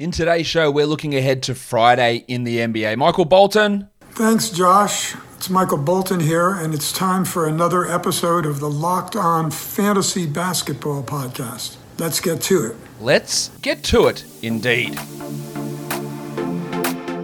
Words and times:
In 0.00 0.10
today's 0.10 0.46
show, 0.46 0.70
we're 0.70 0.86
looking 0.86 1.14
ahead 1.14 1.42
to 1.42 1.54
Friday 1.54 2.24
in 2.26 2.44
the 2.44 2.56
NBA. 2.56 2.96
Michael 2.96 3.26
Bolton. 3.26 3.90
Thanks, 4.12 4.48
Josh. 4.48 5.14
It's 5.36 5.50
Michael 5.50 5.76
Bolton 5.76 6.20
here, 6.20 6.52
and 6.54 6.72
it's 6.72 6.90
time 6.90 7.26
for 7.26 7.46
another 7.46 7.84
episode 7.84 8.46
of 8.46 8.60
the 8.60 8.70
Locked 8.70 9.14
On 9.14 9.50
Fantasy 9.50 10.24
Basketball 10.24 11.02
Podcast. 11.02 11.76
Let's 11.98 12.18
get 12.18 12.40
to 12.44 12.68
it. 12.68 12.76
Let's 12.98 13.50
get 13.60 13.84
to 13.84 14.06
it, 14.06 14.24
indeed. 14.40 14.98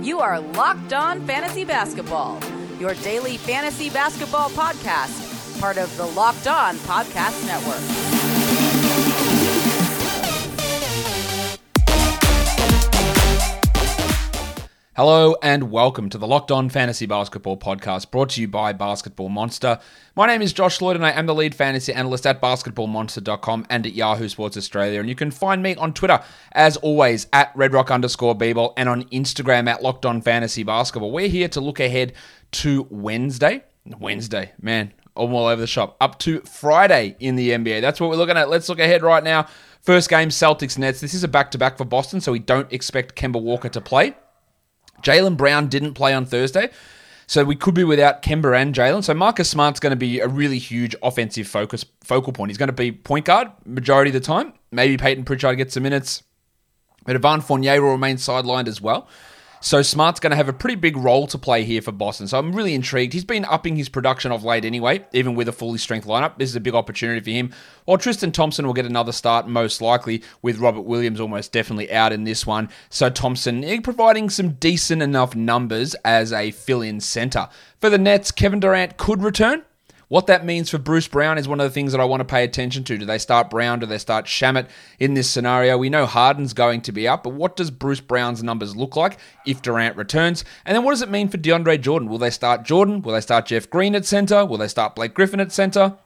You 0.05 0.21
are 0.21 0.39
Locked 0.41 0.93
On 0.93 1.27
Fantasy 1.27 1.65
Basketball, 1.65 2.39
your 2.79 2.93
daily 2.97 3.39
fantasy 3.39 3.89
basketball 3.89 4.51
podcast, 4.51 5.59
part 5.63 5.79
of 5.79 5.97
the 5.97 6.05
Locked 6.09 6.47
On 6.47 6.77
Podcast 6.77 7.47
Network. 7.47 8.16
Hello 14.97 15.37
and 15.43 15.71
welcome 15.71 16.09
to 16.09 16.17
the 16.17 16.27
Locked 16.27 16.51
On 16.51 16.71
Fantasy 16.71 17.05
Basketball 17.05 17.59
Podcast 17.59 18.11
brought 18.11 18.31
to 18.31 18.41
you 18.41 18.49
by 18.49 18.73
Basketball 18.73 19.29
Monster. 19.29 19.79
My 20.15 20.27
name 20.27 20.41
is 20.41 20.55
Josh 20.55 20.81
Lloyd 20.81 20.97
and 20.97 21.05
I 21.05 21.11
am 21.11 21.27
the 21.27 21.35
lead 21.35 21.55
fantasy 21.55 21.93
analyst 21.93 22.27
at 22.27 22.41
basketballmonster.com 22.41 23.67
and 23.69 23.85
at 23.85 23.93
Yahoo 23.93 24.31
Sports 24.31 24.57
Australia. 24.57 25.01
And 25.01 25.07
you 25.11 25.15
can 25.15 25.31
find 25.31 25.63
me 25.63 25.75
on 25.75 25.93
Twitter, 25.93 26.23
as 26.53 26.79
always, 26.79 27.27
at 27.35 27.55
redrock 27.55 27.91
underscore 27.91 28.35
bball 28.35 28.73
and 28.79 28.89
on 28.89 29.05
Instagram 29.11 29.69
at 29.69 29.83
Locked 29.83 30.07
On 30.07 30.23
Fantasy 30.23 30.63
Basketball. 30.63 31.13
We're 31.13 31.29
here 31.29 31.49
to 31.49 31.61
look 31.61 31.79
ahead 31.79 32.15
to 32.53 32.87
Wednesday. 32.89 33.65
Wednesday, 34.01 34.53
man, 34.63 34.95
I'm 35.15 35.35
all 35.35 35.45
over 35.45 35.61
the 35.61 35.67
shop. 35.67 35.99
Up 36.01 36.19
to 36.21 36.41
Friday 36.41 37.17
in 37.21 37.37
the 37.37 37.51
NBA. 37.51 37.83
That's 37.83 38.01
what 38.01 38.09
we're 38.09 38.17
looking 38.17 38.39
at. 38.39 38.49
Let's 38.49 38.71
look 38.71 38.79
ahead 38.79 39.03
right 39.03 39.23
now. 39.23 39.47
First 39.83 40.09
game, 40.09 40.31
Celtics 40.31 40.79
Nets. 40.79 41.03
This 41.03 41.13
is 41.13 41.23
a 41.23 41.29
back 41.29 41.51
to 41.51 41.59
back 41.59 41.77
for 41.77 41.85
Boston, 41.85 42.23
so 42.23 42.33
we 42.33 42.39
don't 42.39 42.73
expect 42.73 43.15
Kemba 43.15 43.43
Walker 43.43 43.69
to 43.69 43.83
play. 43.83 44.15
Jaylen 45.03 45.37
Brown 45.37 45.69
didn't 45.69 45.95
play 45.95 46.13
on 46.13 46.27
Thursday. 46.27 46.71
So 47.29 47.43
we 47.43 47.57
could 47.57 47.75
be 47.75 47.83
without 47.83 48.23
Kemba 48.23 48.57
and 48.57 48.73
Jaylen. 48.75 49.03
So 49.03 49.13
Marcus 49.13 49.51
Smart's 49.51 49.81
going 49.81 49.91
to 49.91 49.97
be 49.97 50.21
a 50.21 50.29
really 50.29 50.59
huge 50.59 50.95
offensive 51.03 51.49
focus 51.49 51.85
focal 52.05 52.33
point. 52.33 52.51
He's 52.51 52.59
going 52.59 52.69
to 52.69 52.73
be 52.73 52.93
point 52.93 53.25
guard 53.25 53.51
majority 53.65 54.11
of 54.11 54.15
the 54.15 54.21
time. 54.21 54.53
Maybe 54.71 54.97
Peyton 54.97 55.25
Pritchard 55.25 55.57
gets 55.57 55.75
some 55.75 55.83
minutes. 55.83 56.23
But 57.05 57.17
Evan 57.17 57.41
Fournier 57.41 57.83
will 57.83 57.91
remain 57.91 58.17
sidelined 58.17 58.69
as 58.69 58.81
well. 58.81 59.09
So 59.61 59.83
Smart's 59.83 60.21
going 60.21 60.31
to 60.31 60.37
have 60.37 60.49
a 60.49 60.53
pretty 60.53 60.77
big 60.77 60.97
role 60.97 61.27
to 61.29 61.39
play 61.39 61.65
here 61.65 61.83
for 61.83 61.93
Boston. 61.93 62.29
So 62.29 62.39
I'm 62.39 62.53
really 62.53 62.75
intrigued. 62.75 63.13
He's 63.13 63.25
been 63.25 63.45
upping 63.45 63.77
his 63.77 63.89
production 63.89 64.33
of 64.33 64.45
late 64.45 64.65
anyway, 64.65 65.05
even 65.13 65.35
with 65.35 65.49
a 65.49 65.53
fully 65.53 65.79
strength 65.79 66.07
lineup. 66.07 66.39
This 66.39 66.51
is 66.51 66.57
a 66.57 66.61
big 66.61 66.75
opportunity 66.75 67.21
for 67.21 67.31
him. 67.31 67.53
While 67.85 67.99
Tristan 67.99 68.33
Thompson 68.33 68.67
will 68.67 68.75
get 68.75 68.87
another 68.87 69.13
start, 69.13 69.49
most 69.49 69.81
likely, 69.81 70.23
with 70.43 70.59
Robert 70.59 70.83
Williams 70.83 71.21
almost 71.21 71.53
definitely 71.53 71.93
out 71.93 72.13
in 72.13 72.25
this 72.25 72.47
one. 72.47 72.69
So 72.91 73.11
Thompson 73.11 73.65
eh, 73.65 73.81
providing 73.83 74.31
some 74.31 74.53
decent 74.53 75.03
enough 75.03 75.35
numbers 75.35 75.95
as 76.05 76.33
a 76.33 76.51
fill 76.51 76.83
in 76.83 77.01
center. 77.01 77.49
For 77.81 77.91
the 77.91 77.99
Nets, 77.99 78.31
Kevin 78.31 78.61
Durant 78.61 78.97
could 78.97 79.23
return. 79.23 79.63
What 80.09 80.29
that 80.29 80.45
means 80.45 80.71
for 80.71 80.79
Bruce 80.79 81.09
Brown 81.09 81.37
is 81.37 81.49
one 81.49 81.59
of 81.59 81.65
the 81.65 81.75
things 81.75 81.91
that 81.91 82.01
I 82.01 82.05
want 82.05 82.21
to 82.21 82.25
pay 82.25 82.45
attention 82.45 82.85
to. 82.85 82.97
Do 82.97 83.05
they 83.05 83.19
start 83.19 83.51
Brown? 83.51 83.81
Do 83.81 83.87
they 83.87 83.99
start 83.99 84.27
Shamet 84.27 84.69
in 85.01 85.15
this 85.15 85.29
scenario? 85.29 85.77
We 85.77 85.91
know 85.91 86.07
Harden's 86.07 86.53
going 86.53 86.83
to 86.83 86.93
be 86.93 87.09
up, 87.09 87.25
but 87.25 87.33
what 87.33 87.57
does 87.57 87.73
Bruce 87.73 88.01
Brown's 88.01 88.41
numbers 88.41 88.77
look 88.77 88.95
like 88.95 89.19
if 89.45 89.63
Durant 89.63 89.97
returns? 89.97 90.45
And 90.65 90.77
then 90.77 90.85
what 90.85 90.93
does 90.93 91.03
it 91.03 91.11
mean 91.11 91.29
for 91.29 91.39
DeAndre 91.39 91.81
Jordan? 91.81 92.09
Will 92.09 92.19
they 92.19 92.31
start 92.31 92.63
Jordan? 92.63 93.03
Will 93.03 93.15
they 93.15 93.21
start 93.21 93.47
Jeff 93.47 93.69
Green 93.69 93.97
at 93.97 94.07
center? 94.07 94.47
Will 94.47 94.59
they 94.59 94.69
start 94.69 94.95
Blake 94.95 95.13
Griffin 95.13 95.41
at 95.41 95.51
center? 95.51 95.97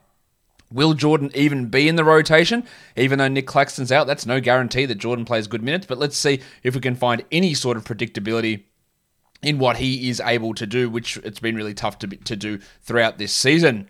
Will 0.71 0.95
Jordan 0.95 1.29
even 1.35 1.67
be 1.67 1.87
in 1.87 1.95
the 1.95 2.03
rotation? 2.03 2.63
Even 2.95 3.19
though 3.19 3.27
Nick 3.27 3.45
Claxton's 3.45 3.91
out, 3.91 4.07
that's 4.07 4.25
no 4.25 4.39
guarantee 4.39 4.85
that 4.87 4.95
Jordan 4.95 5.25
plays 5.25 5.45
good 5.45 5.61
minutes. 5.61 5.85
But 5.85 5.99
let's 5.99 6.17
see 6.17 6.41
if 6.63 6.73
we 6.73 6.81
can 6.81 6.95
find 6.95 7.23
any 7.31 7.53
sort 7.53 7.77
of 7.77 7.83
predictability 7.83 8.63
in 9.41 9.57
what 9.57 9.77
he 9.77 10.09
is 10.09 10.21
able 10.23 10.53
to 10.53 10.67
do, 10.67 10.89
which 10.89 11.17
it's 11.17 11.39
been 11.39 11.55
really 11.55 11.73
tough 11.73 11.99
to, 11.99 12.07
to 12.07 12.35
do 12.35 12.59
throughout 12.81 13.17
this 13.17 13.33
season. 13.33 13.89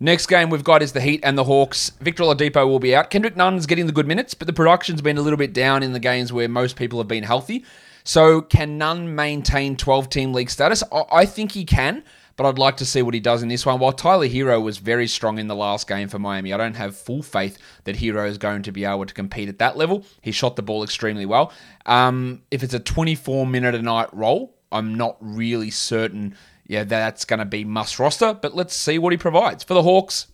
Next 0.00 0.26
game 0.26 0.50
we've 0.50 0.64
got 0.64 0.82
is 0.82 0.92
the 0.92 1.00
Heat 1.00 1.20
and 1.22 1.38
the 1.38 1.44
Hawks. 1.44 1.90
Victor 2.00 2.24
Oladipo 2.24 2.66
will 2.66 2.80
be 2.80 2.94
out. 2.94 3.08
Kendrick 3.08 3.36
Nunn's 3.36 3.66
getting 3.66 3.86
the 3.86 3.92
good 3.92 4.08
minutes, 4.08 4.34
but 4.34 4.48
the 4.48 4.52
production's 4.52 5.00
been 5.00 5.16
a 5.16 5.22
little 5.22 5.36
bit 5.36 5.52
down 5.52 5.84
in 5.84 5.92
the 5.92 6.00
games 6.00 6.32
where 6.32 6.48
most 6.48 6.74
people 6.74 6.98
have 6.98 7.06
been 7.06 7.22
healthy. 7.22 7.64
So 8.02 8.40
can 8.40 8.78
Nunn 8.78 9.14
maintain 9.14 9.76
12-team 9.76 10.32
league 10.32 10.50
status? 10.50 10.82
I 10.90 11.24
think 11.24 11.52
he 11.52 11.64
can, 11.64 12.02
but 12.34 12.46
I'd 12.46 12.58
like 12.58 12.78
to 12.78 12.84
see 12.84 13.02
what 13.02 13.14
he 13.14 13.20
does 13.20 13.44
in 13.44 13.48
this 13.48 13.64
one. 13.64 13.78
While 13.78 13.92
Tyler 13.92 14.26
Herro 14.26 14.60
was 14.60 14.78
very 14.78 15.06
strong 15.06 15.38
in 15.38 15.46
the 15.46 15.54
last 15.54 15.86
game 15.86 16.08
for 16.08 16.18
Miami, 16.18 16.52
I 16.52 16.56
don't 16.56 16.74
have 16.74 16.96
full 16.96 17.22
faith 17.22 17.56
that 17.84 17.94
Herro 17.94 18.28
is 18.28 18.38
going 18.38 18.62
to 18.64 18.72
be 18.72 18.84
able 18.84 19.06
to 19.06 19.14
compete 19.14 19.48
at 19.48 19.60
that 19.60 19.76
level. 19.76 20.04
He 20.20 20.32
shot 20.32 20.56
the 20.56 20.62
ball 20.62 20.82
extremely 20.82 21.26
well. 21.26 21.52
Um, 21.86 22.42
if 22.50 22.64
it's 22.64 22.74
a 22.74 22.80
24-minute 22.80 23.76
a 23.76 23.82
night 23.82 24.12
role, 24.12 24.52
I'm 24.72 24.94
not 24.94 25.16
really 25.20 25.70
certain 25.70 26.34
yeah, 26.66 26.84
that's 26.84 27.24
going 27.24 27.38
to 27.38 27.44
be 27.44 27.64
must 27.64 27.98
roster, 27.98 28.32
but 28.32 28.54
let's 28.54 28.74
see 28.74 28.98
what 28.98 29.12
he 29.12 29.16
provides. 29.18 29.64
For 29.64 29.74
the 29.74 29.82
Hawks, 29.82 30.28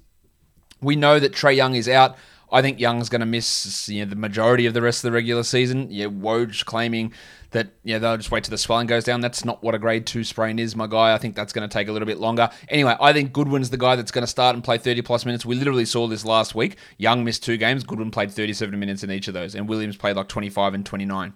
we 0.81 0.94
know 0.94 1.19
that 1.19 1.32
Trae 1.32 1.56
Young 1.56 1.75
is 1.75 1.88
out. 1.88 2.16
I 2.50 2.62
think 2.62 2.81
Young's 2.81 3.09
going 3.09 3.21
to 3.21 3.27
miss 3.27 3.88
you 3.88 4.04
know, 4.04 4.10
the 4.10 4.16
majority 4.16 4.66
of 4.66 4.72
the 4.72 4.81
rest 4.81 5.00
of 5.00 5.10
the 5.10 5.12
regular 5.12 5.43
season. 5.43 5.88
Yeah, 5.91 6.06
Woj 6.06 6.65
claiming 6.65 7.12
that 7.50 7.69
yeah 7.82 7.98
they'll 7.98 8.16
just 8.16 8.31
wait 8.31 8.44
till 8.44 8.50
the 8.50 8.59
swelling 8.59 8.87
goes 8.87 9.04
down. 9.04 9.21
That's 9.21 9.44
not 9.44 9.62
what 9.62 9.75
a 9.75 9.78
grade 9.78 10.06
two 10.06 10.22
sprain 10.22 10.59
is, 10.59 10.77
my 10.77 10.87
guy. 10.87 11.12
I 11.12 11.19
think 11.19 11.34
that's 11.34 11.53
going 11.53 11.69
to 11.69 11.72
take 11.72 11.88
a 11.88 11.93
little 11.93 12.06
bit 12.06 12.19
longer. 12.19 12.48
Anyway, 12.69 12.97
I 13.00 13.12
think 13.12 13.32
Goodwin's 13.32 13.71
the 13.71 13.77
guy 13.77 13.97
that's 13.97 14.10
going 14.10 14.22
to 14.22 14.28
start 14.28 14.54
and 14.54 14.62
play 14.62 14.78
30 14.78 15.03
plus 15.03 15.27
minutes. 15.27 15.44
We 15.44 15.56
literally 15.56 15.84
saw 15.84 16.06
this 16.06 16.25
last 16.25 16.54
week. 16.54 16.77
Young 16.97 17.25
missed 17.25 17.43
two 17.43 17.56
games. 17.56 17.84
Goodwin 17.84 18.10
played 18.10 18.31
37 18.31 18.78
minutes 18.78 19.03
in 19.03 19.10
each 19.10 19.28
of 19.28 19.34
those, 19.34 19.54
and 19.54 19.69
Williams 19.69 19.97
played 19.97 20.16
like 20.16 20.28
25 20.28 20.75
and 20.75 20.87
29. 20.87 21.34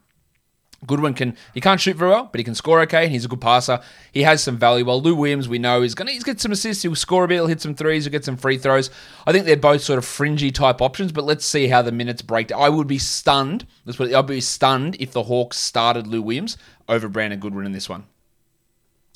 Goodwin 0.87 1.15
can 1.15 1.37
he 1.55 1.61
can't 1.61 1.81
shoot 1.81 1.97
very 1.97 2.11
well, 2.11 2.29
but 2.31 2.39
he 2.39 2.45
can 2.45 2.55
score 2.55 2.81
okay, 2.83 3.05
and 3.05 3.13
he's 3.13 3.25
a 3.25 3.29
good 3.29 3.41
passer. 3.41 3.81
He 4.11 4.23
has 4.23 4.43
some 4.43 4.57
value. 4.57 4.85
While 4.85 5.01
Lou 5.01 5.15
Williams, 5.15 5.49
we 5.49 5.59
know, 5.59 5.83
is 5.83 5.95
gonna 5.95 6.11
he's 6.11 6.25
get 6.25 6.41
some 6.41 6.53
assists. 6.53 6.83
He'll 6.83 6.95
score 6.95 7.25
a 7.25 7.29
bit. 7.29 7.37
He'll 7.37 7.47
hit 7.47 7.61
some 7.61 7.75
threes. 7.75 8.05
He'll 8.05 8.13
get 8.13 8.25
some 8.25 8.37
free 8.37 8.59
throws. 8.59 8.91
I 9.27 9.33
think 9.33 9.47
they're 9.47 9.57
both 9.57 9.83
sort 9.83 9.99
of 9.99 10.05
fringy 10.05 10.51
type 10.51 10.81
options, 10.81 11.13
but 11.13 11.25
let's 11.25 11.45
see 11.45 11.69
how 11.69 11.83
the 11.83 11.93
minutes 11.93 12.23
break. 12.23 12.51
I 12.51 12.69
would 12.69 12.89
be 12.89 12.99
stunned. 12.99 13.67
Let's 13.85 13.97
put 13.97 14.11
it, 14.11 14.15
I'd 14.15 14.27
be 14.27 14.41
stunned 14.41 14.97
if 14.99 15.13
the 15.13 15.25
Hawks 15.25 15.59
started 15.59 16.07
Lou 16.07 16.23
Williams 16.23 16.57
over 16.89 17.09
Brandon 17.09 17.39
Goodwin 17.39 17.67
in 17.67 17.73
this 17.73 17.89
one. 17.89 18.05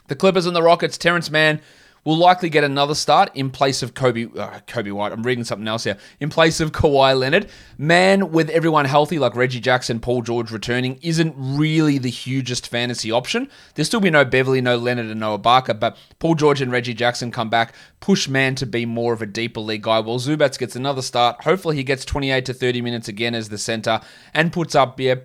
The 0.08 0.14
Clippers 0.14 0.46
and 0.46 0.54
the 0.54 0.62
Rockets. 0.62 0.96
Terrence 0.96 1.30
Mann 1.30 1.60
will 2.06 2.16
likely 2.16 2.48
get 2.48 2.62
another 2.62 2.94
start 2.94 3.30
in 3.34 3.50
place 3.50 3.82
of 3.82 3.92
Kobe 3.92 4.26
uh, 4.26 4.60
Coby 4.68 4.92
White. 4.92 5.12
I'm 5.12 5.24
reading 5.24 5.42
something 5.42 5.66
else 5.66 5.84
here. 5.84 5.98
In 6.20 6.30
place 6.30 6.60
of 6.60 6.70
Kawhi 6.70 7.18
Leonard, 7.18 7.50
man, 7.76 8.30
with 8.30 8.48
everyone 8.50 8.84
healthy 8.84 9.18
like 9.18 9.34
Reggie 9.34 9.60
Jackson, 9.60 9.98
Paul 9.98 10.22
George 10.22 10.52
returning 10.52 11.00
isn't 11.02 11.34
really 11.36 11.98
the 11.98 12.08
hugest 12.08 12.68
fantasy 12.68 13.10
option. 13.10 13.50
There'll 13.74 13.86
still 13.86 14.00
be 14.00 14.08
no 14.08 14.24
Beverley, 14.24 14.60
no 14.60 14.76
Leonard, 14.76 15.06
and 15.06 15.18
Noah 15.18 15.40
Ibaka, 15.40 15.78
but 15.80 15.98
Paul 16.20 16.36
George 16.36 16.62
and 16.62 16.70
Reggie 16.70 16.94
Jackson 16.94 17.32
come 17.32 17.50
back, 17.50 17.74
push 17.98 18.28
Mann 18.28 18.54
to 18.54 18.66
be 18.66 18.86
more 18.86 19.12
of 19.12 19.20
a 19.20 19.26
deeper 19.26 19.60
league 19.60 19.82
guy. 19.82 19.98
While 19.98 20.20
Zubac 20.20 20.56
gets 20.58 20.76
another 20.76 21.02
start. 21.02 21.42
Hopefully 21.42 21.74
he 21.74 21.82
gets 21.82 22.04
28 22.04 22.46
to 22.46 22.54
30 22.54 22.82
minutes 22.82 23.08
again 23.08 23.34
as 23.34 23.48
the 23.48 23.58
center 23.58 24.00
and 24.32 24.52
puts 24.52 24.76
up 24.76 25.00
yeah 25.00 25.16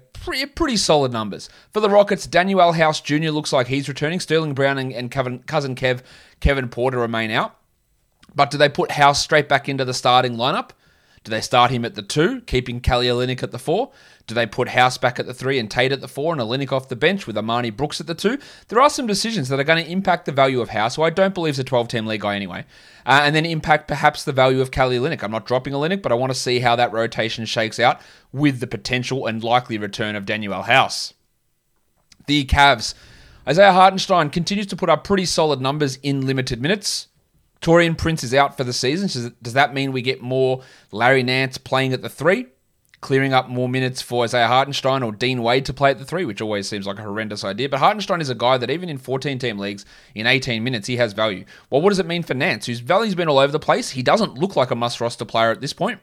pretty, 0.55 0.77
solid 0.77 1.11
numbers. 1.11 1.49
For 1.71 1.79
the 1.79 1.89
Rockets, 1.89 2.27
Danuel 2.27 2.75
House 2.75 3.01
Jr. 3.01 3.29
looks 3.29 3.51
like 3.51 3.67
he's 3.67 3.89
returning. 3.89 4.19
Sterling 4.19 4.53
Brown 4.53 4.77
and, 4.77 4.91
and 4.93 5.11
cousin 5.11 5.75
Kev, 5.75 6.01
Kevin 6.41 6.67
Porter 6.67 6.99
remain 6.99 7.31
out. 7.31 7.57
But 8.35 8.51
do 8.51 8.57
they 8.57 8.69
put 8.69 8.91
House 8.91 9.21
straight 9.21 9.47
back 9.47 9.69
into 9.69 9.85
the 9.85 9.93
starting 9.93 10.35
lineup? 10.35 10.71
Do 11.23 11.29
they 11.29 11.41
start 11.41 11.69
him 11.69 11.85
at 11.85 11.93
the 11.93 12.01
two, 12.01 12.41
keeping 12.41 12.79
Kelly 12.79 13.05
Olynyk 13.05 13.43
at 13.43 13.51
the 13.51 13.59
four? 13.59 13.91
Do 14.25 14.33
they 14.33 14.47
put 14.47 14.69
House 14.69 14.97
back 14.97 15.19
at 15.19 15.27
the 15.27 15.35
three 15.35 15.59
and 15.59 15.69
Tate 15.69 15.91
at 15.91 16.01
the 16.01 16.07
four 16.07 16.33
and 16.33 16.41
Olynyk 16.41 16.71
off 16.71 16.89
the 16.89 16.95
bench 16.95 17.27
with 17.27 17.35
Armoni 17.35 17.75
Brooks 17.75 18.01
at 18.01 18.07
the 18.07 18.15
two? 18.15 18.39
There 18.69 18.81
are 18.81 18.89
some 18.89 19.05
decisions 19.05 19.47
that 19.49 19.59
are 19.59 19.63
going 19.63 19.83
to 19.83 19.91
impact 19.91 20.25
the 20.25 20.31
value 20.31 20.61
of 20.61 20.69
House, 20.69 20.95
who 20.95 21.03
I 21.03 21.11
don't 21.11 21.35
believe 21.35 21.53
is 21.53 21.59
a 21.59 21.63
12 21.63 21.89
team 21.89 22.07
league 22.07 22.21
guy 22.21 22.35
anyway, 22.35 22.65
uh, 23.05 23.21
and 23.23 23.35
then 23.35 23.45
impact 23.45 23.87
perhaps 23.87 24.23
the 24.23 24.31
value 24.31 24.61
of 24.61 24.71
Kelly 24.71 24.97
Olynyk. 24.97 25.21
I'm 25.21 25.31
not 25.31 25.45
dropping 25.45 25.73
Olynyk, 25.73 26.01
but 26.01 26.11
I 26.11 26.15
want 26.15 26.31
to 26.33 26.39
see 26.39 26.59
how 26.59 26.75
that 26.75 26.91
rotation 26.91 27.45
shakes 27.45 27.79
out 27.79 28.01
with 28.31 28.59
the 28.59 28.67
potential 28.67 29.27
and 29.27 29.43
likely 29.43 29.77
return 29.77 30.15
of 30.15 30.25
Danuel 30.25 30.65
House. 30.65 31.13
The 32.25 32.45
Cavs. 32.45 32.95
Isaiah 33.47 33.73
Hartenstein 33.73 34.29
continues 34.29 34.67
to 34.67 34.75
put 34.75 34.89
up 34.89 35.03
pretty 35.03 35.25
solid 35.25 35.61
numbers 35.61 35.97
in 35.97 36.25
limited 36.25 36.61
minutes. 36.61 37.07
Taurean 37.61 37.97
Prince 37.97 38.23
is 38.23 38.33
out 38.33 38.57
for 38.57 38.63
the 38.63 38.73
season. 38.73 39.33
Does 39.41 39.53
that 39.53 39.73
mean 39.73 39.91
we 39.91 40.01
get 40.01 40.21
more 40.21 40.61
Larry 40.91 41.23
Nance 41.23 41.57
playing 41.57 41.93
at 41.93 42.01
the 42.01 42.09
three, 42.09 42.47
clearing 43.01 43.33
up 43.33 43.49
more 43.49 43.69
minutes 43.69 44.01
for 44.01 44.23
Isaiah 44.23 44.47
Hartenstein 44.47 45.03
or 45.03 45.11
Dean 45.11 45.43
Wade 45.43 45.65
to 45.65 45.73
play 45.73 45.91
at 45.91 45.99
the 45.99 46.05
three, 46.05 46.25
which 46.25 46.41
always 46.41 46.67
seems 46.67 46.87
like 46.87 46.97
a 46.97 47.03
horrendous 47.03 47.43
idea. 47.43 47.69
But 47.69 47.79
Hartenstein 47.79 48.21
is 48.21 48.29
a 48.29 48.35
guy 48.35 48.57
that 48.57 48.71
even 48.71 48.89
in 48.89 48.97
14 48.97 49.37
team 49.37 49.59
leagues, 49.59 49.85
in 50.15 50.25
18 50.25 50.63
minutes, 50.63 50.87
he 50.87 50.97
has 50.97 51.13
value. 51.13 51.45
Well, 51.69 51.81
what 51.81 51.89
does 51.89 51.99
it 51.99 52.07
mean 52.07 52.23
for 52.23 52.33
Nance, 52.33 52.65
whose 52.65 52.79
value's 52.79 53.15
been 53.15 53.29
all 53.29 53.39
over 53.39 53.51
the 53.51 53.59
place? 53.59 53.91
He 53.91 54.03
doesn't 54.03 54.39
look 54.39 54.55
like 54.55 54.71
a 54.71 54.75
must 54.75 54.99
roster 54.99 55.25
player 55.25 55.51
at 55.51 55.61
this 55.61 55.73
point. 55.73 55.99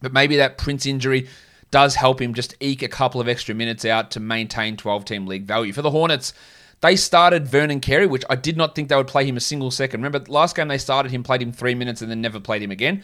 But 0.00 0.12
maybe 0.12 0.36
that 0.36 0.56
Prince 0.56 0.86
injury 0.86 1.28
does 1.70 1.94
help 1.94 2.20
him 2.20 2.34
just 2.34 2.54
eke 2.60 2.82
a 2.82 2.88
couple 2.88 3.20
of 3.20 3.28
extra 3.28 3.54
minutes 3.54 3.84
out 3.84 4.10
to 4.12 4.20
maintain 4.20 4.76
12 4.76 5.04
team 5.04 5.26
league 5.26 5.44
value. 5.44 5.72
For 5.72 5.82
the 5.82 5.90
Hornets, 5.90 6.32
they 6.80 6.96
started 6.96 7.46
Vernon 7.46 7.80
Carey, 7.80 8.06
which 8.06 8.24
I 8.30 8.36
did 8.36 8.56
not 8.56 8.74
think 8.74 8.88
they 8.88 8.96
would 8.96 9.06
play 9.06 9.26
him 9.26 9.36
a 9.36 9.40
single 9.40 9.70
second. 9.70 10.02
Remember, 10.02 10.24
last 10.30 10.56
game 10.56 10.68
they 10.68 10.78
started 10.78 11.12
him, 11.12 11.22
played 11.22 11.42
him 11.42 11.52
three 11.52 11.74
minutes, 11.74 12.02
and 12.02 12.10
then 12.10 12.20
never 12.20 12.40
played 12.40 12.62
him 12.62 12.70
again. 12.70 13.02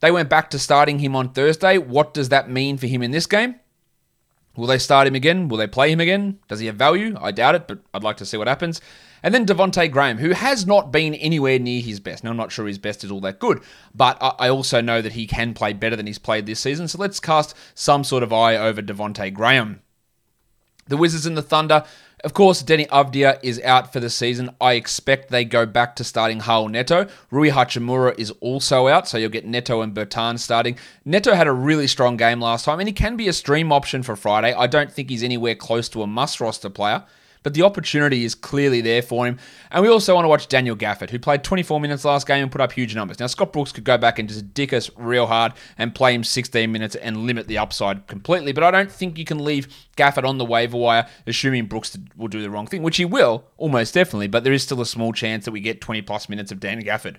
They 0.00 0.10
went 0.10 0.28
back 0.28 0.50
to 0.50 0.58
starting 0.58 0.98
him 1.00 1.14
on 1.16 1.32
Thursday. 1.32 1.78
What 1.78 2.14
does 2.14 2.28
that 2.30 2.48
mean 2.48 2.78
for 2.78 2.86
him 2.86 3.02
in 3.02 3.10
this 3.10 3.26
game? 3.26 3.56
Will 4.56 4.66
they 4.66 4.78
start 4.78 5.06
him 5.06 5.14
again? 5.14 5.48
Will 5.48 5.58
they 5.58 5.66
play 5.66 5.90
him 5.90 6.00
again? 6.00 6.38
Does 6.48 6.60
he 6.60 6.66
have 6.66 6.76
value? 6.76 7.16
I 7.20 7.30
doubt 7.30 7.54
it, 7.54 7.68
but 7.68 7.80
I'd 7.92 8.02
like 8.02 8.16
to 8.18 8.26
see 8.26 8.36
what 8.36 8.48
happens. 8.48 8.80
And 9.22 9.34
then 9.34 9.46
Devonte 9.46 9.90
Graham, 9.90 10.18
who 10.18 10.30
has 10.30 10.66
not 10.66 10.92
been 10.92 11.14
anywhere 11.14 11.58
near 11.58 11.82
his 11.82 12.00
best. 12.00 12.24
Now, 12.24 12.30
I'm 12.30 12.36
not 12.36 12.52
sure 12.52 12.66
his 12.66 12.78
best 12.78 13.04
is 13.04 13.10
all 13.10 13.20
that 13.20 13.38
good, 13.38 13.60
but 13.94 14.16
I 14.20 14.48
also 14.48 14.80
know 14.80 15.02
that 15.02 15.12
he 15.12 15.26
can 15.26 15.54
play 15.54 15.72
better 15.72 15.96
than 15.96 16.06
he's 16.06 16.18
played 16.18 16.46
this 16.46 16.60
season. 16.60 16.88
So 16.88 16.98
let's 16.98 17.20
cast 17.20 17.54
some 17.74 18.04
sort 18.04 18.22
of 18.22 18.32
eye 18.32 18.56
over 18.56 18.82
Devonte 18.82 19.32
Graham. 19.32 19.82
The 20.86 20.96
Wizards 20.96 21.26
and 21.26 21.36
the 21.36 21.42
Thunder. 21.42 21.84
Of 22.24 22.34
course, 22.34 22.64
Deni 22.64 22.88
Avdija 22.88 23.38
is 23.44 23.60
out 23.60 23.92
for 23.92 24.00
the 24.00 24.10
season. 24.10 24.50
I 24.60 24.72
expect 24.72 25.30
they 25.30 25.44
go 25.44 25.66
back 25.66 25.94
to 25.96 26.04
starting 26.04 26.40
Raul 26.40 26.68
Neto. 26.68 27.06
Rui 27.30 27.50
Hachimura 27.50 28.18
is 28.18 28.32
also 28.40 28.88
out, 28.88 29.06
so 29.06 29.18
you'll 29.18 29.30
get 29.30 29.46
Neto 29.46 29.82
and 29.82 29.94
Bertan 29.94 30.38
starting. 30.38 30.76
Neto 31.04 31.34
had 31.34 31.46
a 31.46 31.52
really 31.52 31.86
strong 31.86 32.16
game 32.16 32.40
last 32.40 32.64
time, 32.64 32.80
and 32.80 32.88
he 32.88 32.92
can 32.92 33.16
be 33.16 33.28
a 33.28 33.32
stream 33.32 33.70
option 33.70 34.02
for 34.02 34.16
Friday. 34.16 34.52
I 34.52 34.66
don't 34.66 34.90
think 34.90 35.10
he's 35.10 35.22
anywhere 35.22 35.54
close 35.54 35.88
to 35.90 36.02
a 36.02 36.08
must 36.08 36.40
roster 36.40 36.70
player 36.70 37.04
but 37.42 37.54
the 37.54 37.62
opportunity 37.62 38.24
is 38.24 38.34
clearly 38.34 38.80
there 38.80 39.02
for 39.02 39.26
him. 39.26 39.38
And 39.70 39.82
we 39.82 39.88
also 39.88 40.14
want 40.14 40.24
to 40.24 40.28
watch 40.28 40.48
Daniel 40.48 40.76
Gafford, 40.76 41.10
who 41.10 41.18
played 41.18 41.44
24 41.44 41.80
minutes 41.80 42.04
last 42.04 42.26
game 42.26 42.42
and 42.42 42.52
put 42.52 42.60
up 42.60 42.72
huge 42.72 42.94
numbers. 42.94 43.20
Now, 43.20 43.26
Scott 43.26 43.52
Brooks 43.52 43.72
could 43.72 43.84
go 43.84 43.98
back 43.98 44.18
and 44.18 44.28
just 44.28 44.54
dick 44.54 44.72
us 44.72 44.90
real 44.96 45.26
hard 45.26 45.52
and 45.76 45.94
play 45.94 46.14
him 46.14 46.24
16 46.24 46.70
minutes 46.70 46.94
and 46.96 47.26
limit 47.26 47.48
the 47.48 47.58
upside 47.58 48.06
completely, 48.06 48.52
but 48.52 48.64
I 48.64 48.70
don't 48.70 48.90
think 48.90 49.18
you 49.18 49.24
can 49.24 49.44
leave 49.44 49.68
Gafford 49.96 50.28
on 50.28 50.38
the 50.38 50.44
waiver 50.44 50.76
wire, 50.76 51.06
assuming 51.26 51.66
Brooks 51.66 51.96
will 52.16 52.28
do 52.28 52.42
the 52.42 52.50
wrong 52.50 52.66
thing, 52.66 52.82
which 52.82 52.96
he 52.96 53.04
will, 53.04 53.44
almost 53.56 53.94
definitely, 53.94 54.28
but 54.28 54.44
there 54.44 54.52
is 54.52 54.62
still 54.62 54.80
a 54.80 54.86
small 54.86 55.12
chance 55.12 55.44
that 55.44 55.52
we 55.52 55.60
get 55.60 55.80
20 55.80 56.02
plus 56.02 56.28
minutes 56.28 56.52
of 56.52 56.60
Dan 56.60 56.82
Gafford. 56.82 57.16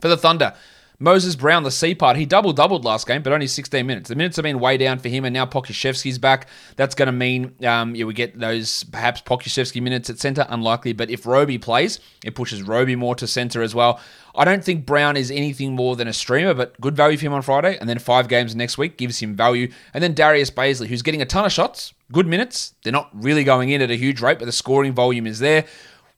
For 0.00 0.08
the 0.08 0.16
Thunder, 0.16 0.54
Moses 1.00 1.36
Brown, 1.36 1.62
the 1.62 1.70
C 1.70 1.94
part, 1.94 2.16
he 2.16 2.26
double 2.26 2.52
doubled 2.52 2.84
last 2.84 3.06
game, 3.06 3.22
but 3.22 3.32
only 3.32 3.46
16 3.46 3.86
minutes. 3.86 4.08
The 4.08 4.16
minutes 4.16 4.34
have 4.34 4.42
been 4.42 4.58
way 4.58 4.76
down 4.76 4.98
for 4.98 5.08
him, 5.08 5.24
and 5.24 5.32
now 5.32 5.46
Pokusevski's 5.46 6.18
back. 6.18 6.48
That's 6.74 6.96
going 6.96 7.06
to 7.06 7.12
mean 7.12 7.54
um, 7.64 7.94
yeah, 7.94 8.04
we 8.04 8.14
get 8.14 8.36
those 8.36 8.82
perhaps 8.82 9.20
Pokusevski 9.20 9.80
minutes 9.80 10.10
at 10.10 10.18
centre, 10.18 10.44
unlikely. 10.48 10.94
But 10.94 11.08
if 11.08 11.24
Roby 11.24 11.56
plays, 11.56 12.00
it 12.24 12.34
pushes 12.34 12.62
Roby 12.62 12.96
more 12.96 13.14
to 13.14 13.28
centre 13.28 13.62
as 13.62 13.76
well. 13.76 14.00
I 14.34 14.44
don't 14.44 14.64
think 14.64 14.86
Brown 14.86 15.16
is 15.16 15.30
anything 15.30 15.76
more 15.76 15.94
than 15.94 16.08
a 16.08 16.12
streamer, 16.12 16.52
but 16.52 16.80
good 16.80 16.96
value 16.96 17.16
for 17.16 17.26
him 17.26 17.32
on 17.32 17.42
Friday. 17.42 17.78
And 17.78 17.88
then 17.88 18.00
five 18.00 18.26
games 18.26 18.56
next 18.56 18.76
week 18.76 18.98
gives 18.98 19.20
him 19.20 19.36
value. 19.36 19.70
And 19.94 20.02
then 20.02 20.14
Darius 20.14 20.50
Bazley, 20.50 20.88
who's 20.88 21.02
getting 21.02 21.22
a 21.22 21.26
ton 21.26 21.44
of 21.44 21.52
shots, 21.52 21.94
good 22.10 22.26
minutes. 22.26 22.74
They're 22.82 22.92
not 22.92 23.10
really 23.12 23.44
going 23.44 23.70
in 23.70 23.82
at 23.82 23.90
a 23.90 23.96
huge 23.96 24.20
rate, 24.20 24.40
but 24.40 24.46
the 24.46 24.52
scoring 24.52 24.94
volume 24.94 25.28
is 25.28 25.38
there. 25.38 25.64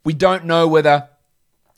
We 0.04 0.14
don't 0.14 0.46
know 0.46 0.66
whether 0.66 1.10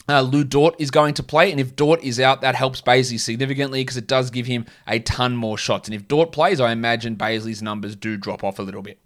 uh, 0.09 0.21
Lu 0.21 0.43
Dort 0.43 0.75
is 0.79 0.91
going 0.91 1.13
to 1.15 1.23
play, 1.23 1.51
and 1.51 1.59
if 1.59 1.75
Dort 1.75 2.03
is 2.03 2.19
out, 2.19 2.41
that 2.41 2.55
helps 2.55 2.81
Bazley 2.81 3.19
significantly 3.19 3.81
because 3.81 3.97
it 3.97 4.07
does 4.07 4.29
give 4.29 4.45
him 4.45 4.65
a 4.87 4.99
ton 4.99 5.35
more 5.35 5.57
shots. 5.57 5.87
And 5.87 5.95
if 5.95 6.07
Dort 6.07 6.31
plays, 6.31 6.59
I 6.59 6.71
imagine 6.71 7.15
Bazley's 7.15 7.61
numbers 7.61 7.95
do 7.95 8.17
drop 8.17 8.43
off 8.43 8.59
a 8.59 8.63
little 8.63 8.81
bit. 8.81 8.99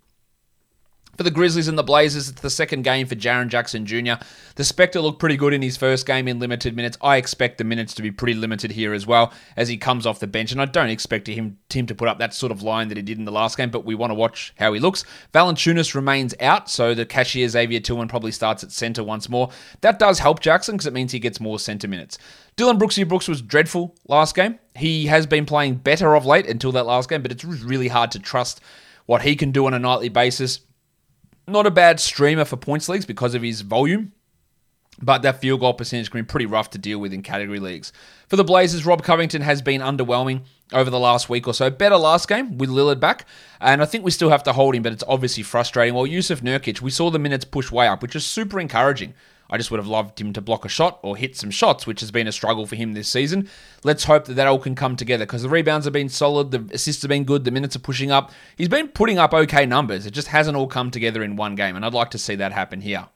For 1.17 1.23
the 1.23 1.31
Grizzlies 1.31 1.67
and 1.67 1.79
the 1.79 1.83
Blazers, 1.83 2.29
it's 2.29 2.41
the 2.41 2.49
second 2.51 2.83
game 2.83 3.07
for 3.07 3.15
Jaren 3.15 3.47
Jackson 3.47 3.87
Jr. 3.87 4.23
The 4.53 4.63
Spectre 4.63 5.01
looked 5.01 5.17
pretty 5.17 5.35
good 5.35 5.51
in 5.51 5.63
his 5.63 5.75
first 5.75 6.05
game 6.05 6.27
in 6.27 6.37
limited 6.37 6.75
minutes. 6.75 6.95
I 7.01 7.17
expect 7.17 7.57
the 7.57 7.63
minutes 7.63 7.95
to 7.95 8.03
be 8.03 8.11
pretty 8.11 8.35
limited 8.35 8.69
here 8.69 8.93
as 8.93 9.07
well 9.07 9.33
as 9.55 9.67
he 9.67 9.77
comes 9.77 10.05
off 10.05 10.19
the 10.19 10.27
bench, 10.27 10.51
and 10.51 10.61
I 10.61 10.65
don't 10.65 10.91
expect 10.91 11.25
him, 11.25 11.57
him 11.73 11.87
to 11.87 11.95
put 11.95 12.07
up 12.07 12.19
that 12.19 12.35
sort 12.35 12.51
of 12.51 12.61
line 12.61 12.89
that 12.89 12.97
he 12.97 13.01
did 13.01 13.17
in 13.17 13.25
the 13.25 13.31
last 13.31 13.57
game, 13.57 13.71
but 13.71 13.83
we 13.83 13.95
want 13.95 14.11
to 14.11 14.15
watch 14.15 14.53
how 14.59 14.71
he 14.73 14.79
looks. 14.79 15.05
Valanciunas 15.33 15.95
remains 15.95 16.35
out, 16.39 16.69
so 16.69 16.93
the 16.93 17.03
cashier 17.03 17.49
Xavier 17.49 17.79
Tillman 17.79 18.09
probably 18.09 18.31
starts 18.31 18.63
at 18.63 18.71
center 18.71 19.03
once 19.03 19.27
more. 19.27 19.49
That 19.81 19.97
does 19.97 20.19
help 20.19 20.39
Jackson 20.39 20.75
because 20.75 20.85
it 20.85 20.93
means 20.93 21.13
he 21.13 21.19
gets 21.19 21.39
more 21.39 21.57
center 21.57 21.87
minutes. 21.87 22.19
Dillon 22.57 22.77
Brooksy 22.77 23.07
Brooks 23.07 23.27
was 23.27 23.41
dreadful 23.41 23.95
last 24.07 24.35
game. 24.35 24.59
He 24.75 25.07
has 25.07 25.25
been 25.25 25.47
playing 25.47 25.77
better 25.77 26.15
of 26.15 26.27
late 26.27 26.47
until 26.47 26.71
that 26.73 26.85
last 26.85 27.09
game, 27.09 27.23
but 27.23 27.31
it's 27.31 27.43
really 27.43 27.87
hard 27.87 28.11
to 28.11 28.19
trust 28.19 28.61
what 29.07 29.23
he 29.23 29.35
can 29.35 29.51
do 29.51 29.65
on 29.65 29.73
a 29.73 29.79
nightly 29.79 30.09
basis. 30.09 30.59
Not 31.49 31.65
a 31.65 31.71
bad 31.71 32.01
streamer 32.01 32.43
for 32.43 32.57
points 32.57 32.89
leagues 32.89 33.05
because 33.05 33.33
of 33.33 33.41
his 33.41 33.61
volume, 33.61 34.11
but 35.01 35.21
that 35.21 35.39
field 35.39 35.61
goal 35.61 35.73
percentage 35.73 36.11
can 36.11 36.19
be 36.19 36.25
pretty 36.25 36.45
rough 36.45 36.71
to 36.71 36.77
deal 36.77 36.99
with 36.99 37.13
in 37.13 37.21
category 37.21 37.59
leagues. 37.59 37.93
For 38.27 38.35
the 38.35 38.43
Blazers, 38.43 38.85
Rob 38.85 39.01
Covington 39.01 39.41
has 39.43 39.61
been 39.61 39.79
underwhelming 39.79 40.41
over 40.73 40.89
the 40.89 40.99
last 40.99 41.29
week 41.29 41.47
or 41.47 41.53
so. 41.53 41.69
Better 41.69 41.95
last 41.95 42.27
game 42.27 42.57
with 42.57 42.69
Lillard 42.69 42.99
back, 42.99 43.25
and 43.61 43.81
I 43.81 43.85
think 43.85 44.03
we 44.03 44.11
still 44.11 44.29
have 44.29 44.43
to 44.43 44.51
hold 44.51 44.75
him, 44.75 44.83
but 44.83 44.91
it's 44.91 45.05
obviously 45.07 45.41
frustrating. 45.43 45.93
Well, 45.93 46.03
Jusuf 46.03 46.41
Nurkic, 46.41 46.81
we 46.81 46.91
saw 46.91 47.09
the 47.09 47.17
minutes 47.17 47.45
push 47.45 47.71
way 47.71 47.87
up, 47.87 48.01
which 48.01 48.17
is 48.17 48.25
super 48.25 48.59
encouraging. 48.59 49.13
I 49.49 49.57
just 49.57 49.71
would 49.71 49.79
have 49.79 49.87
loved 49.87 50.19
him 50.19 50.33
to 50.33 50.41
block 50.41 50.65
a 50.65 50.69
shot 50.69 50.99
or 51.01 51.15
hit 51.15 51.35
some 51.35 51.51
shots, 51.51 51.87
which 51.87 52.01
has 52.01 52.11
been 52.11 52.27
a 52.27 52.31
struggle 52.31 52.65
for 52.65 52.75
him 52.75 52.93
this 52.93 53.07
season. 53.07 53.49
Let's 53.83 54.03
hope 54.03 54.25
that 54.25 54.33
that 54.33 54.47
all 54.47 54.59
can 54.59 54.75
come 54.75 54.95
together 54.95 55.25
because 55.25 55.43
the 55.43 55.49
rebounds 55.49 55.85
have 55.85 55.93
been 55.93 56.09
solid, 56.09 56.51
the 56.51 56.67
assists 56.73 57.01
have 57.03 57.09
been 57.09 57.23
good, 57.23 57.43
the 57.43 57.51
minutes 57.51 57.75
are 57.75 57.79
pushing 57.79 58.11
up. 58.11 58.31
He's 58.57 58.69
been 58.69 58.89
putting 58.89 59.17
up 59.17 59.33
okay 59.33 59.65
numbers. 59.65 60.05
It 60.05 60.11
just 60.11 60.27
hasn't 60.27 60.57
all 60.57 60.67
come 60.67 60.91
together 60.91 61.23
in 61.23 61.35
one 61.35 61.55
game, 61.55 61.75
and 61.75 61.85
I'd 61.85 61.93
like 61.93 62.11
to 62.11 62.17
see 62.17 62.35
that 62.35 62.51
happen 62.51 62.81
here. 62.81 63.07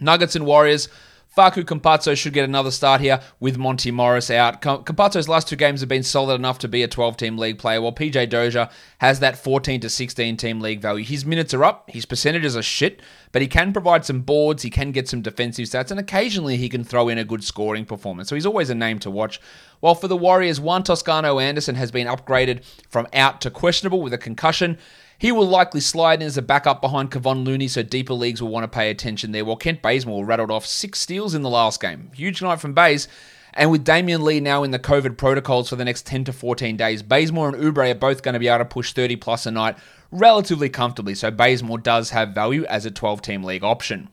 Nuggets 0.00 0.36
and 0.36 0.46
Warriors. 0.46 0.88
Facu 1.36 1.62
Campazzo 1.62 2.16
should 2.16 2.32
get 2.32 2.44
another 2.44 2.70
start 2.70 3.00
here 3.00 3.20
with 3.38 3.58
Monte 3.58 3.90
Morris 3.90 4.30
out. 4.30 4.60
Campazzo's 4.60 5.28
last 5.28 5.46
two 5.46 5.56
games 5.56 5.80
have 5.80 5.88
been 5.88 6.02
solid 6.02 6.34
enough 6.34 6.58
to 6.58 6.68
be 6.68 6.82
a 6.82 6.88
12 6.88 7.16
team 7.16 7.38
league 7.38 7.58
player, 7.58 7.80
while 7.80 7.92
PJ 7.92 8.28
Dozier 8.28 8.68
has 8.98 9.20
that 9.20 9.38
14 9.38 9.80
to 9.80 9.88
16 9.88 10.36
team 10.36 10.60
league 10.60 10.80
value. 10.80 11.04
His 11.04 11.24
minutes 11.24 11.54
are 11.54 11.64
up, 11.64 11.90
his 11.90 12.06
percentages 12.06 12.56
are 12.56 12.62
shit, 12.62 13.00
but 13.30 13.42
he 13.42 13.46
can 13.46 13.72
provide 13.72 14.04
some 14.04 14.22
boards, 14.22 14.62
he 14.62 14.70
can 14.70 14.90
get 14.90 15.08
some 15.08 15.22
defensive 15.22 15.66
stats, 15.66 15.90
and 15.90 16.00
occasionally 16.00 16.56
he 16.56 16.68
can 16.68 16.82
throw 16.82 17.08
in 17.08 17.18
a 17.18 17.24
good 17.24 17.44
scoring 17.44 17.84
performance. 17.84 18.28
So 18.28 18.34
he's 18.34 18.46
always 18.46 18.70
a 18.70 18.74
name 18.74 18.98
to 19.00 19.10
watch. 19.10 19.40
While 19.80 19.94
for 19.94 20.08
the 20.08 20.16
Warriors, 20.16 20.60
Juan 20.60 20.82
Toscano 20.82 21.38
Anderson 21.38 21.76
has 21.76 21.92
been 21.92 22.08
upgraded 22.08 22.64
from 22.88 23.06
out 23.12 23.40
to 23.42 23.50
questionable 23.50 24.02
with 24.02 24.12
a 24.12 24.18
concussion. 24.18 24.78
He 25.18 25.32
will 25.32 25.48
likely 25.48 25.80
slide 25.80 26.22
in 26.22 26.26
as 26.26 26.36
a 26.36 26.42
backup 26.42 26.80
behind 26.80 27.10
Kevon 27.10 27.44
Looney, 27.44 27.66
so 27.66 27.82
deeper 27.82 28.14
leagues 28.14 28.40
will 28.40 28.50
want 28.50 28.64
to 28.64 28.68
pay 28.68 28.88
attention 28.88 29.32
there. 29.32 29.44
While 29.44 29.56
Kent 29.56 29.82
Bazemore 29.82 30.24
rattled 30.24 30.52
off 30.52 30.64
six 30.64 31.00
steals 31.00 31.34
in 31.34 31.42
the 31.42 31.50
last 31.50 31.80
game. 31.80 32.12
Huge 32.14 32.40
night 32.40 32.60
from 32.60 32.72
Baze. 32.72 33.08
And 33.52 33.72
with 33.72 33.84
Damion 33.84 34.22
Lee 34.22 34.38
now 34.38 34.62
in 34.62 34.70
the 34.70 34.78
COVID 34.78 35.16
protocols 35.16 35.68
for 35.68 35.74
the 35.74 35.84
next 35.84 36.06
10 36.06 36.24
to 36.24 36.32
14 36.32 36.76
days, 36.76 37.02
Bazemore 37.02 37.48
and 37.48 37.56
Oubre 37.56 37.90
are 37.90 37.94
both 37.96 38.22
going 38.22 38.34
to 38.34 38.38
be 38.38 38.46
able 38.46 38.58
to 38.58 38.64
push 38.64 38.92
30 38.92 39.16
plus 39.16 39.46
a 39.46 39.50
night 39.50 39.76
relatively 40.12 40.68
comfortably. 40.68 41.16
So 41.16 41.32
Bazemore 41.32 41.78
does 41.78 42.10
have 42.10 42.28
value 42.28 42.64
as 42.66 42.86
a 42.86 42.90
12 42.92 43.20
team 43.20 43.42
league 43.42 43.64
option. 43.64 44.10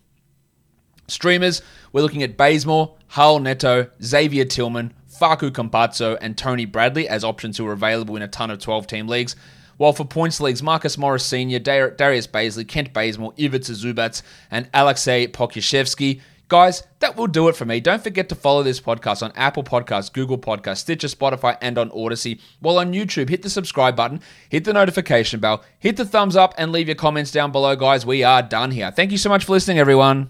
Streamers, 1.07 1.61
we're 1.93 2.01
looking 2.01 2.23
at 2.23 2.37
Bazemore, 2.37 2.95
Raul 3.11 3.39
Neto, 3.39 3.91
Xavier 4.03 4.45
Tillman, 4.45 4.91
Facu 5.07 5.51
Campazzo, 5.51 6.17
and 6.19 6.35
Tony 6.35 6.65
Bradley 6.65 7.07
as 7.07 7.23
options 7.23 7.57
who 7.57 7.67
are 7.67 7.73
available 7.73 8.15
in 8.15 8.23
a 8.23 8.27
ton 8.27 8.49
of 8.49 8.57
12 8.57 8.87
team 8.87 9.07
leagues. 9.07 9.35
While 9.77 9.93
for 9.93 10.05
points 10.05 10.39
leagues, 10.39 10.63
Marcus 10.63 10.97
Morris 10.97 11.25
Sr., 11.25 11.59
Darius 11.59 12.27
Bazley, 12.27 12.67
Kent 12.67 12.93
Bazemore, 12.93 13.33
Ivica 13.37 13.71
Zubac, 13.71 14.21
and 14.49 14.71
Aleksej 14.71 15.29
Pokusevski. 15.29 16.21
Guys, 16.47 16.83
that 16.99 17.17
will 17.17 17.25
do 17.25 17.47
it 17.47 17.55
for 17.55 17.65
me. 17.65 17.79
Don't 17.79 18.03
forget 18.03 18.29
to 18.29 18.35
follow 18.35 18.61
this 18.61 18.79
podcast 18.79 19.23
on 19.23 19.31
Apple 19.35 19.63
Podcasts, 19.63 20.13
Google 20.13 20.37
Podcasts, 20.37 20.77
Stitcher, 20.77 21.07
Spotify, 21.07 21.57
and 21.59 21.77
on 21.79 21.89
Odysee. 21.89 22.39
While 22.59 22.77
on 22.77 22.93
YouTube, 22.93 23.29
hit 23.29 23.41
the 23.41 23.49
subscribe 23.49 23.95
button, 23.95 24.21
hit 24.47 24.63
the 24.63 24.73
notification 24.73 25.39
bell, 25.39 25.63
hit 25.79 25.97
the 25.97 26.05
thumbs 26.05 26.35
up, 26.35 26.53
and 26.57 26.71
leave 26.71 26.87
your 26.87 26.95
comments 26.95 27.31
down 27.31 27.51
below, 27.51 27.75
guys. 27.75 28.05
We 28.05 28.23
are 28.23 28.43
done 28.43 28.69
here. 28.69 28.91
Thank 28.91 29.11
you 29.11 29.17
so 29.17 29.29
much 29.29 29.45
for 29.45 29.53
listening, 29.53 29.79
everyone. 29.79 30.29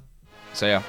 See 0.54 0.70
ya. 0.70 0.84